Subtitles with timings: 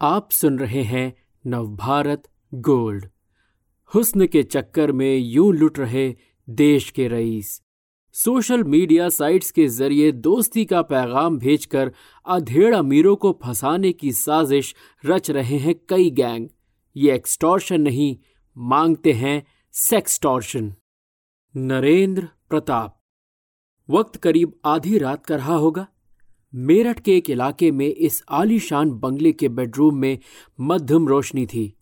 [0.00, 1.14] आप सुन रहे हैं
[1.46, 3.06] नवभारत गोल्ड।
[3.94, 6.14] हुस्न के चक्कर में यूँ लुट रहे
[6.50, 7.62] देश के रईस।
[8.12, 11.92] सोशल मीडिया साइट्स के ज़रिए दोस्ती का पैगाम भेजकर
[12.26, 14.74] अधेड़ अमीरों को फंसाने की साजिश
[15.06, 16.48] रच रहे हैं कई गैंग।
[16.96, 18.16] ये एक्सटॉर्शन नहीं,
[18.58, 20.74] मांगते हैं सेक्सटॉर्शन।
[21.56, 23.00] नरेंद्र प्रताप।
[23.90, 25.86] वक्त करीब आधी रात का रहा होगा।
[26.54, 30.18] मेरठ के एक इलाके में इस आलीशान बंगले के बेडरूम में
[30.60, 31.74] मध्यम रोशनी थी।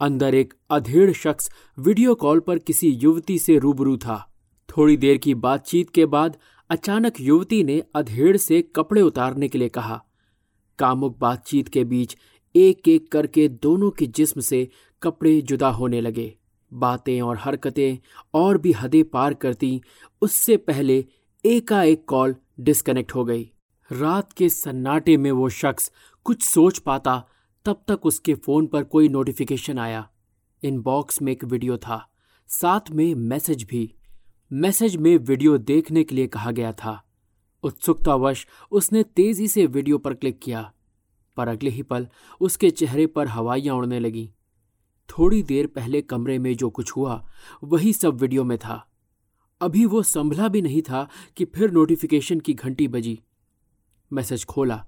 [0.00, 4.34] अंदर एक अधेड़ शख्स वीडियो कॉल पर किसी युवती से रूबरू था।
[4.68, 6.36] थोड़ी देर की बातचीत के बाद
[6.70, 10.04] अचानक युवती ने अधेड़ से कपड़े उतारने के लिए कहा।
[10.78, 12.16] कामुक बातचीत के बीच
[12.54, 14.68] एक एक करके दोनों के जिस्म से
[15.02, 16.34] कपड़े जुदा होने लगे।
[16.72, 17.98] बातें और हरकतें
[18.34, 19.80] और भी हदें पार करती,
[20.22, 21.04] उससे पहले
[21.44, 23.50] एकाएक कॉल डिस्कनेक्ट हो गई।
[23.92, 25.92] रात के सन्नाटे में वो शख्स
[26.24, 27.26] कुछ सोच पाता,
[27.64, 30.10] तब तक उसके फ़ोन पर कोई नोटिफिकेशन आया।
[30.62, 32.10] इनबॉक्स में एक वीडियो था।
[32.48, 33.94] साथ में मैसेज भी।
[34.52, 37.04] मैसेज में वीडियो देखने के लिए कहा गया था।
[37.62, 40.72] उत्सुकतावश उसने तेज़ी से वीडियो पर क्लिक किया।
[41.36, 42.08] पर अगले ही पल
[42.40, 44.28] उसके चेहरे पर हवाइयाँ उड़ने लगीं।
[45.08, 47.26] थोड़ी देर पहले कमरे में जो कुछ हुआ,
[47.64, 48.90] वही सब वीडियो में था।
[49.60, 53.20] अभी वो संभला भी नहीं था कि फिर नोटिफिकेशन की घंटी बजी।
[54.10, 54.84] मैसेज खोला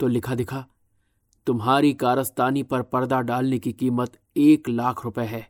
[0.00, 0.64] तो लिखा दिखा,
[1.46, 5.46] तुम्हारी कारस्तानी पर पर्दा डालने की कीमत एक लाख रुपए है।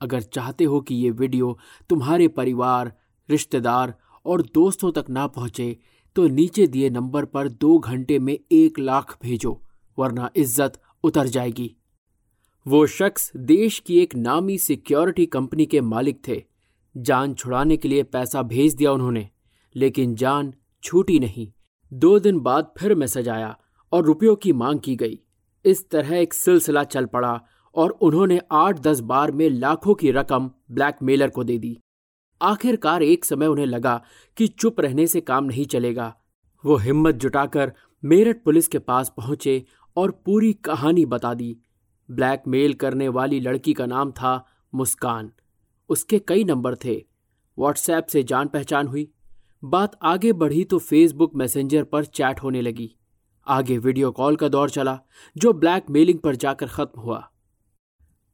[0.00, 1.58] अगर चाहते हो कि ये वीडियो
[1.90, 2.92] तुम्हारे परिवार,
[3.28, 3.94] रिश्तेदार
[4.26, 5.76] और दोस्तों तक ना पहुँचे
[6.16, 9.60] तो नीचे दिए नंबर पर दो घंटे में एक लाख भेजो,
[9.98, 11.74] वरना इज़्ज़त उतर जाएगी।
[12.66, 16.42] वो शख्स देश की एक नामी सिक्योरिटी कंपनी के मालिक थे।
[16.94, 19.28] जान छुड़ाने के लिए पैसा भेज दिया उन्होंने,
[19.74, 20.52] लेकिन जान
[20.84, 21.46] छूटी नहीं।
[21.92, 23.58] दो दिन बाद फिर मैसेज आया
[23.92, 25.20] और रुपयों की मांग की गई।
[25.64, 27.42] इस तरह एक सिलसिला चल पड़ा
[27.74, 31.78] और उन्होंने आठ दस बार में लाखों की रकम ब्लैकमेलर को दे दी।
[32.42, 34.02] आखिरकार एक समय उन्हें लगा
[34.36, 36.16] कि चुप रहने से काम नहीं चलेगा।
[36.64, 37.72] वो हिम्मत जुटाकर
[38.04, 39.64] मेरठ पुलिस के पास पहुँचे
[39.96, 41.56] और पूरी कहानी बता दी।
[42.10, 45.32] ब्लैकमेल करने वाली लड़की का नाम था मुस्कान।
[45.88, 47.04] उसके कई नंबर थे।
[47.58, 49.12] व्हाट्सएप से जान पहचान हुई।
[49.66, 52.90] बात आगे बढ़ी तो फेसबुक मैसेंजर पर चैट होने लगी।
[53.46, 54.98] आगे वीडियो कॉल का दौर चला,
[55.36, 57.18] जो ब्लैक मेलिंग पर जाकर खत्म हुआ।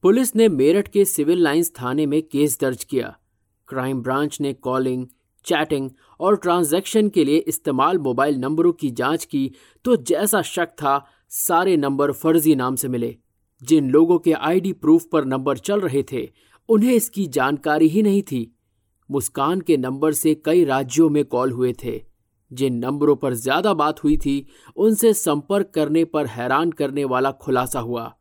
[0.02, 3.16] पुलिस ने मेरठ के सिविल लाइंस थाने में केस दर्ज किया।
[3.68, 5.06] क्राइम ब्रांच ने कॉलिंग
[5.44, 9.50] चैटिंग और ट्रांजैक्शन के लिए इस्तेमाल मोबाइल नंबरों की जाँच की
[9.84, 13.16] तो जैसा शक था, सारे नंबर फर्जी नाम से मिले।
[13.62, 16.30] जिन लोगों के आईडी प्रूफ पर नंबर चल रहे थे,
[16.68, 18.50] उन्हें इसकी जानकारी ही नहीं थी।
[19.12, 22.00] मुस्कान के नंबर से कई राज्यों में कॉल हुए थे।
[22.50, 24.46] जिन नंबरों पर ज़्यादा बात हुई थी,
[24.76, 28.12] उनसे संपर्क करने पर हैरान करने वाला खुलासा हुआ।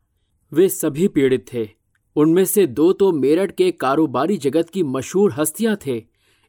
[0.52, 1.68] वे सभी पीड़ित थे।
[2.16, 6.02] उनमें से दो तो मेरठ के कारोबारी जगत की मशहूर हस्तियाँ थे।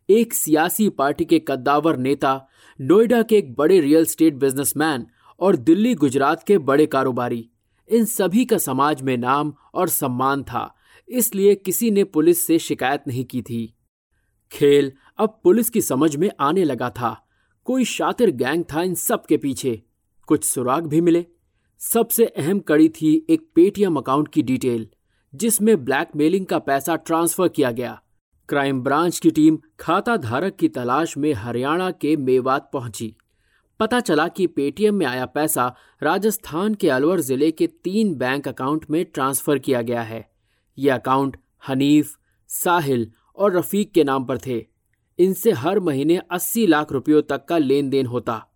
[0.10, 2.40] एक सियासी पार्टी के कद्दावर नेता,
[2.80, 5.06] नोएडा के एक बड़े रियल स्टेट बिजनेसमैन
[5.40, 7.48] और दिल्ली, गुजरात के बड़े कारोबारी।
[7.90, 10.74] इन सभी का समाज में नाम और सम्मान था,
[11.10, 13.74] इसलिए किसी ने पुलिस से शिकायत नहीं की थी।
[14.54, 17.18] खेल अब पुलिस की समझ में आने लगा था।
[17.68, 19.82] कोई शातिर गैंग था इन सब के पीछे।
[20.28, 21.26] कुछ सुराग भी मिले।
[21.82, 24.88] सबसे अहम कड़ी थी एक पेटीएम अकाउंट की डिटेल,
[25.34, 28.00] जिसमें ब्लैकमेलिंग का पैसा ट्रांसफ़र किया गया।
[28.50, 33.16] क्राइम ब्रांच की टीम खाता धारक की तलाश में हरियाणा के मेवात पहुँची।
[33.80, 38.86] पता चला कि पेटीएम में आया पैसा राजस्थान के अलवर ज़िले के तीन बैंक अकाउंट
[38.90, 40.30] में ट्रांसफ़र किया गया है।
[40.78, 41.38] ये अकाउंट
[41.68, 42.16] हनीफ,
[42.50, 44.66] साहिल और रफीक के नाम पर थे।
[45.20, 48.48] इनसे हर महीने 80 लाख रुपयों तक का लेन देन होता।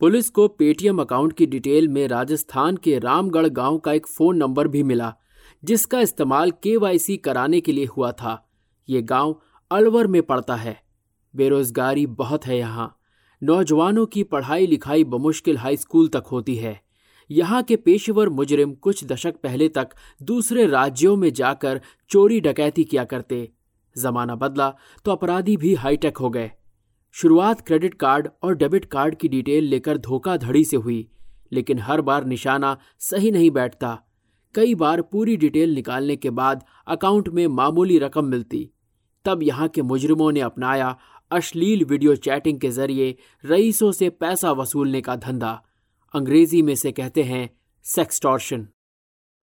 [0.00, 4.68] पुलिस को पेटीएम अकाउंट की डिटेल में राजस्थान के रामगढ़ गाँव का एक फ़ोन नंबर
[4.68, 5.14] भी मिला,
[5.64, 8.50] जिसका इस्तेमाल केवाईसी कराने के लिए हुआ था।
[8.88, 10.82] ये गाँव अलवर में पड़ता है।
[11.36, 12.98] बेरोजगारी बहुत है यहाँ।
[13.42, 16.80] नौजवानों की पढ़ाई लिखाई बमुश्किल हाई स्कूल तक होती है।
[17.30, 19.88] यहाँ के पेशेवर मुजरिम कुछ दशक पहले तक
[20.22, 21.80] दूसरे राज्यों में जाकर
[22.10, 23.52] चोरी डकैती किया करते।
[23.96, 24.72] जमाना बदला
[25.04, 26.50] तो अपराधी भी हाईटेक हो गए।
[27.14, 31.06] शुरुआत क्रेडिट कार्ड और डेबिट कार्ड की डिटेल लेकर धोखाधड़ी से हुई,
[31.52, 33.98] लेकिन हर बार निशाना सही नहीं बैठता।
[34.54, 38.68] कई बार पूरी डिटेल निकालने के बाद अकाउंट में मामूली रकम मिलती।
[39.24, 40.96] तब यहाँ के मुजरिमों ने अपनाया
[41.30, 45.60] अश्लील वीडियो चैटिंग के ज़रिए रईसों से पैसा वसूलने का धंधा।
[46.14, 47.48] अंग्रेज़ी में से कहते हैं
[47.84, 48.66] सेक्सटॉर्शन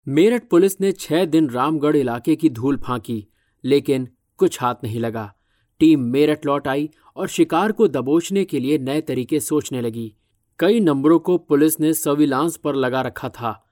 [0.07, 3.25] मेरठ पुलिस ने छह दिन रामगढ़ इलाके की धूल फांकी,
[3.63, 5.33] लेकिन कुछ हाथ नहीं लगा।
[5.79, 10.13] टीम मेरठ लौट आई और शिकार को दबोचने के लिए नए तरीके सोचने लगी।
[10.59, 13.63] कई नंबरों को पुलिस ने सर्विलांस पर लगा रखा था।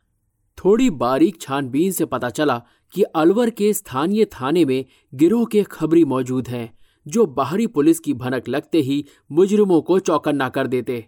[0.57, 2.61] थोड़ी बारीक छानबीन से पता चला
[2.93, 4.85] कि अलवर के स्थानीय थाने में
[5.15, 6.77] गिरोह के खबरी मौजूद हैं,
[7.07, 11.05] जो बाहरी पुलिस की भनक लगते ही मुजरिमों को चौकन्ना कर देते।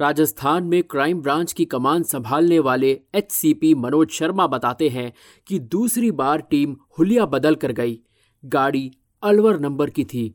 [0.00, 5.12] राजस्थान में क्राइम ब्रांच की कमान संभालने वाले एचसीपी मनोज शर्मा बताते हैं
[5.46, 8.00] कि दूसरी बार टीम हुलिया बदल कर गई।
[8.48, 8.90] गाड़ी
[9.22, 10.34] अलवर नंबर की थी।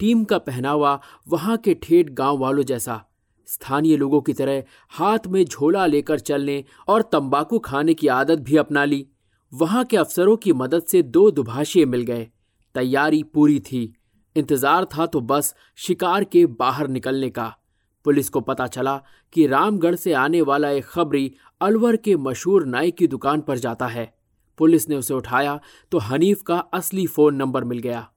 [0.00, 3.02] टीम का पहनावा वहाँ के ठेठ गाँव वालों जैसा।
[3.48, 8.56] स्थानीय लोगों की तरह हाथ में झोला लेकर चलने और तंबाकू खाने की आदत भी
[8.56, 9.06] अपना ली।
[9.52, 12.28] वहाँ के अफसरों की मदद से दो दुभाषिए मिल गए।
[12.74, 13.82] तैयारी पूरी थी।
[14.36, 17.54] इंतज़ार था तो बस शिकार के बाहर निकलने का।
[18.06, 18.96] पुलिस को पता चला
[19.32, 21.30] कि रामगढ़ से आने वाला एक खबरी
[21.60, 24.12] अलवर के मशहूर नाई की दुकान पर जाता है।
[24.58, 25.58] पुलिस ने उसे उठाया
[25.92, 28.08] तो हनीफ का असली फ़ोन नंबर मिल गया।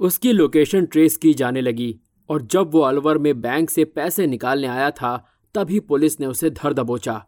[0.00, 1.94] उसकी लोकेशन ट्रेस की जाने लगी,
[2.30, 5.16] और जब वो अलवर में बैंक से पैसे निकालने आया था,
[5.54, 7.24] तभी पुलिस ने उसे धर दबोचा।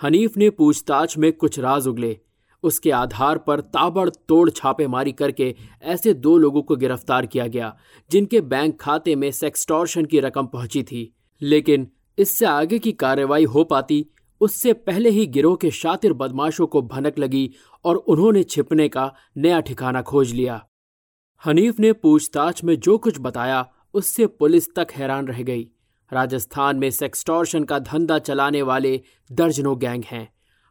[0.00, 2.18] हनीफ ने पूछताछ में कुछ राज उगले।
[2.64, 7.76] उसके आधार पर ताबड़तोड़ छापेमारी करके ऐसे दो लोगों को गिरफ़्तार किया गया,
[8.10, 11.12] जिनके बैंक खाते में सेक्सटॉर्शन की रकम पहुँची थी।
[11.42, 11.86] लेकिन
[12.18, 14.04] इससे आगे की कार्रवाई हो पाती,
[14.40, 17.50] उससे पहले ही गिरोह के शातिर बदमाशों को भनक लगी
[17.88, 20.60] और उन्होंने छिपने का नया ठिकाना खोज लिया।
[21.42, 25.68] हनीफ ने पूछताछ में जो कुछ बताया, उससे पुलिस तक हैरान रह गई।
[26.12, 29.00] राजस्थान में सेक्सटॉर्शन का धंधा चलाने वाले
[29.30, 30.28] दर्जनों गैंग हैं।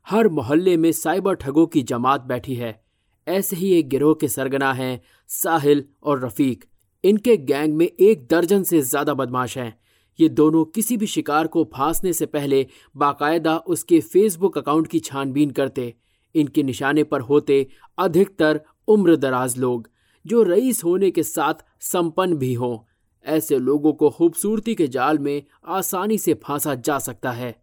[0.07, 2.79] हर मोहल्ले में साइबर ठगों की जमात बैठी है।
[3.27, 4.99] ऐसे ही एक गिरोह के सरगना हैं
[5.29, 6.65] साहिल और रफीक।
[7.03, 9.73] इनके गैंग में एक दर्जन से ज़्यादा बदमाश हैं।
[10.19, 12.65] ये दोनों किसी भी शिकार को फांसने से पहले
[12.95, 15.93] बाकायदा उसके फेसबुक अकाउंट की छानबीन करते।
[16.37, 17.67] इनके निशाने पर होते
[17.97, 19.89] अधिकतर उम्र दराज लोग,
[20.25, 22.77] जो रईस होने के साथ संपन्न भी हों।
[23.25, 27.55] ऐसे लोगों को खूबसूरती के जाल में आसानी से फांसा जा सकता है।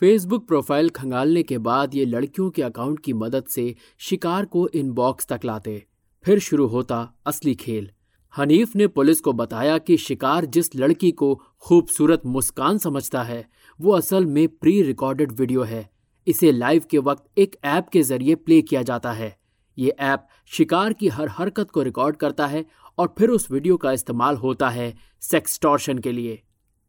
[0.00, 5.26] फेसबुक प्रोफ़ाइल खंगालने के बाद ये लड़कियों के अकाउंट की मदद से शिकार को इनबॉक्स
[5.26, 5.86] तक लाते।
[6.24, 7.90] फिर शुरू होता असली खेल।
[8.36, 13.46] हनीफ ने पुलिस को बताया कि शिकार जिस लड़की को खूबसूरत मुस्कान समझता है,
[13.80, 15.90] वो असल में प्री रिकॉर्डेड वीडियो है।
[16.30, 19.36] इसे लाइव के वक्त एक ऐप के ज़रिए प्ले किया जाता है।
[19.78, 22.64] ये ऐप शिकार की हर हरकत को रिकॉर्ड करता है
[22.98, 26.42] और फिर उस वीडियो का इस्तेमाल होता है सेक्सटॉर्शन के लिए।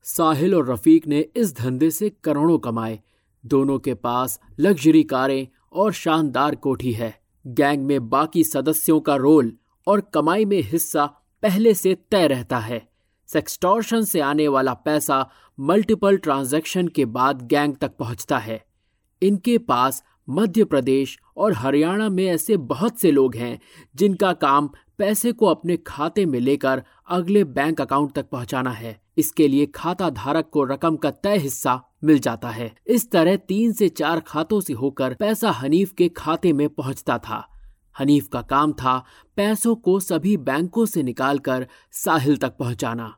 [0.04, 3.00] साहिल और रफीक ने इस धंधे से करोड़ों कमाए।
[3.44, 7.14] दोनों के पास लग्जरी कारें और शानदार कोठी है।
[7.48, 9.54] गैंग में बाकी सदस्यों का रोल
[9.88, 11.06] और कमाई में हिस्सा
[11.44, 12.88] पहले से तय रहता है।
[13.30, 15.30] सेक्सटॉर्शन से आने वाला पैसा
[15.60, 18.64] मल्टीपल ट्रांजैक्शन के बाद गैंग तक पहुँचता है।
[19.22, 23.60] इनके पास मध्य प्रदेश और हरियाणा में ऐसे बहुत से लोग हैं,
[23.96, 29.48] जिनका काम पैसे को अपने खाते में लेकर अगले बैंक अकाउंट तक पहुंचाना है। इसके
[29.48, 33.90] लिए खाता धारक को रकम का तय हिस्सा मिल जाता है। इस तरह तीन से
[33.90, 37.48] चार खातों से होकर पैसा हनीफ के खाते में पहुँचता था।
[38.00, 43.18] हनीफ का काम था पैसों को सभी बैंकों से निकालकर साहिल तक पहुंचाना।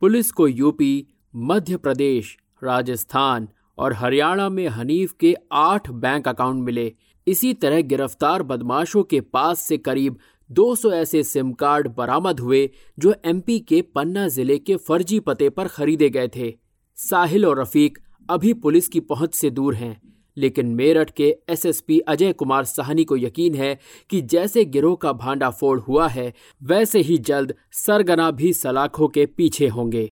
[0.00, 1.06] पुलिस को यूपी,
[1.36, 3.48] मध्य प्रदेश, राजस्थान
[3.78, 6.92] और हरियाणा में हनीफ के आठ बैंक अकाउंट मिले।
[7.26, 10.18] इसी तरह गिरफ़्तार बदमाशों के पास से करीब
[10.50, 15.68] 200 ऐसे सिम कार्ड बरामद हुए, जो एमपी के पन्ना ज़िले के फर्जी पते पर
[15.68, 16.54] खरीदे गए थे।
[16.98, 17.98] साहिल और रफीक
[18.28, 20.00] अभी पुलिस की पहुँच से दूर हैं,
[20.36, 23.78] लेकिन मेरठ के एसएसपी अजय कुमार साहनी को यकीन है
[24.10, 26.32] कि जैसे गिरोह का भांडा फोड़ हुआ है,
[26.62, 30.08] वैसे ही जल्द सरगना भी सलाखों के पीछे होंगे।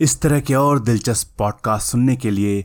[0.00, 2.64] इस तरह के और दिलचस्प पॉडकास्ट सुनने के लिए